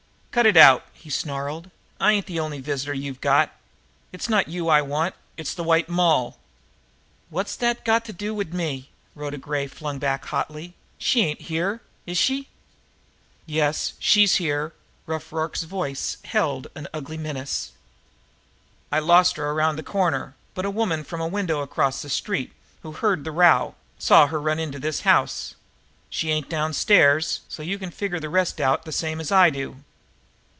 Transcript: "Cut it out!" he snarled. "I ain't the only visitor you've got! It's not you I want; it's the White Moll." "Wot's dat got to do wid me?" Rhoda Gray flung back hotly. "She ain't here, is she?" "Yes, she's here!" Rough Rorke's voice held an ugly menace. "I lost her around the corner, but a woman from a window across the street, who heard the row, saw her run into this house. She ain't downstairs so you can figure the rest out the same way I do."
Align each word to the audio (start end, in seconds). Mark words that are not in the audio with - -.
"Cut 0.31 0.45
it 0.45 0.55
out!" 0.55 0.85
he 0.93 1.09
snarled. 1.09 1.69
"I 1.99 2.13
ain't 2.13 2.25
the 2.25 2.39
only 2.39 2.61
visitor 2.61 2.93
you've 2.93 3.19
got! 3.19 3.53
It's 4.13 4.29
not 4.29 4.47
you 4.47 4.69
I 4.69 4.81
want; 4.81 5.13
it's 5.35 5.53
the 5.53 5.61
White 5.61 5.89
Moll." 5.89 6.37
"Wot's 7.29 7.57
dat 7.57 7.83
got 7.83 8.05
to 8.05 8.13
do 8.13 8.33
wid 8.33 8.53
me?" 8.53 8.89
Rhoda 9.13 9.37
Gray 9.37 9.67
flung 9.67 9.99
back 9.99 10.23
hotly. 10.23 10.73
"She 10.97 11.19
ain't 11.25 11.41
here, 11.41 11.81
is 12.05 12.17
she?" 12.17 12.47
"Yes, 13.45 13.91
she's 13.99 14.35
here!" 14.35 14.71
Rough 15.05 15.33
Rorke's 15.33 15.63
voice 15.63 16.15
held 16.23 16.67
an 16.75 16.87
ugly 16.93 17.17
menace. 17.17 17.73
"I 18.89 18.99
lost 18.99 19.35
her 19.35 19.51
around 19.51 19.75
the 19.75 19.83
corner, 19.83 20.35
but 20.53 20.63
a 20.63 20.71
woman 20.71 21.03
from 21.03 21.19
a 21.19 21.27
window 21.27 21.59
across 21.59 22.01
the 22.01 22.09
street, 22.09 22.53
who 22.83 22.93
heard 22.93 23.25
the 23.25 23.31
row, 23.33 23.75
saw 23.99 24.27
her 24.27 24.39
run 24.39 24.59
into 24.59 24.79
this 24.79 25.01
house. 25.01 25.55
She 26.09 26.31
ain't 26.31 26.47
downstairs 26.47 27.41
so 27.49 27.61
you 27.63 27.77
can 27.77 27.91
figure 27.91 28.21
the 28.21 28.29
rest 28.29 28.61
out 28.61 28.85
the 28.85 28.93
same 28.93 29.17
way 29.17 29.25
I 29.29 29.49
do." 29.49 29.83